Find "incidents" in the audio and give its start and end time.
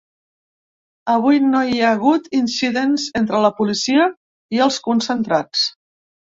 2.37-3.05